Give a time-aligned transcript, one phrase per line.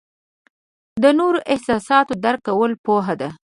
[1.01, 3.29] د نورو احساسات درک کول پوهه ده.